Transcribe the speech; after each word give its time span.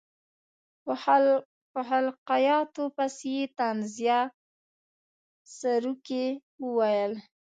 په 1.73 1.81
خلقیاتو 1.89 2.83
پسې 2.95 3.31
یې 3.37 3.45
طنزیه 3.57 4.19
سروکي 5.57 6.27
وویل. 6.63 7.13